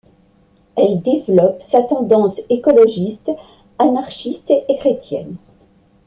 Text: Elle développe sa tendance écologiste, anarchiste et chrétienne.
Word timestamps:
Elle 0.75 0.99
développe 1.03 1.61
sa 1.61 1.83
tendance 1.83 2.41
écologiste, 2.49 3.29
anarchiste 3.77 4.49
et 4.49 4.77
chrétienne. 4.77 5.35